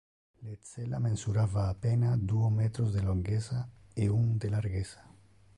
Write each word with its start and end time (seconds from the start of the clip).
Le 0.45 0.53
cella 0.69 0.97
mensurava 1.03 1.67
a 1.69 1.75
pena 1.83 2.15
duo 2.31 2.49
metros 2.49 2.91
de 2.97 3.03
longessa 3.09 3.63
e 4.03 4.09
un 4.19 4.27
de 4.39 4.49
largessa. 4.57 5.01